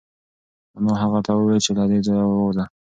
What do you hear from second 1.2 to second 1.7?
ته وویل